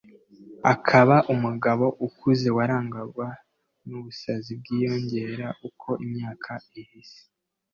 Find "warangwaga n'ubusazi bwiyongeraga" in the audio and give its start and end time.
2.57-5.47